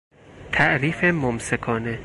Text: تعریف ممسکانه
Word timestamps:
تعریف 0.51 1.03
ممسکانه 1.05 1.99